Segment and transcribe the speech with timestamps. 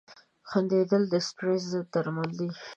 [0.49, 2.49] •خندېدل د سټرېس ضد درمل دي.